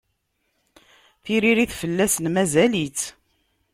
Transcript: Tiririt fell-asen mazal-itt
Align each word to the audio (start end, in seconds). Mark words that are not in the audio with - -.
Tiririt 1.23 1.73
fell-asen 1.81 2.25
mazal-itt 2.33 2.99